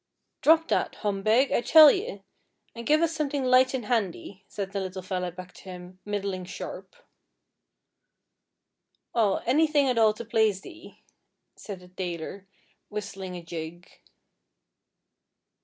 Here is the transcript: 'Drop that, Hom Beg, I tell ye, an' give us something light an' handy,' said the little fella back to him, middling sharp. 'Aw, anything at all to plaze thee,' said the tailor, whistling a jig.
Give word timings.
'Drop 0.41 0.67
that, 0.67 0.95
Hom 1.05 1.21
Beg, 1.21 1.51
I 1.51 1.61
tell 1.61 1.91
ye, 1.91 2.23
an' 2.73 2.85
give 2.85 3.03
us 3.03 3.13
something 3.15 3.43
light 3.45 3.75
an' 3.75 3.83
handy,' 3.83 4.43
said 4.47 4.71
the 4.71 4.79
little 4.79 5.03
fella 5.03 5.31
back 5.31 5.53
to 5.53 5.63
him, 5.65 5.99
middling 6.05 6.43
sharp. 6.43 6.95
'Aw, 9.13 9.43
anything 9.45 9.87
at 9.87 9.99
all 9.99 10.13
to 10.15 10.25
plaze 10.25 10.61
thee,' 10.61 11.03
said 11.55 11.81
the 11.81 11.87
tailor, 11.87 12.47
whistling 12.89 13.35
a 13.35 13.43
jig. 13.43 13.99